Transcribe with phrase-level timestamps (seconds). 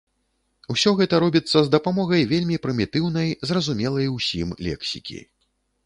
[0.73, 5.19] Усё гэта робіцца з дапамогай вельмі прымітыўнай, зразумелай усім лексікі.